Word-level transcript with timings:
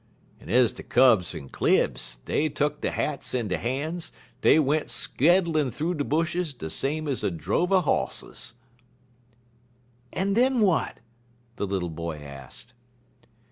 En 0.41 0.49
ez 0.49 0.73
ter 0.73 0.81
Kubs 0.81 1.35
en 1.35 1.47
Klibs, 1.47 2.15
dey 2.25 2.49
tuck 2.49 2.81
der 2.81 2.89
hats 2.89 3.35
in 3.35 3.49
der 3.49 3.59
han's, 3.59 4.09
en 4.11 4.19
dey 4.41 4.57
went 4.57 4.87
skaddlin' 4.89 5.69
thoo 5.69 5.93
de 5.93 6.03
bushes 6.03 6.55
des 6.55 6.71
same 6.73 7.07
ez 7.07 7.23
a 7.23 7.29
drove 7.29 7.71
er 7.71 7.81
hosses." 7.81 8.55
"And 10.11 10.35
then 10.35 10.61
what?" 10.61 11.01
the 11.57 11.67
little 11.67 11.91
boy 11.91 12.17
asked. 12.19 12.73